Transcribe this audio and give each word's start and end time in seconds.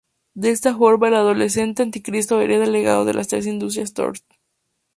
De 0.33 0.49
esta 0.49 0.75
forma, 0.75 1.09
el 1.09 1.13
adolescente 1.13 1.83
Anticristo 1.83 2.41
hereda 2.41 2.63
el 2.63 2.71
legado 2.71 3.05
de 3.05 3.13
las 3.13 3.31
Industrias 3.33 3.93
Thorn. 3.93 4.17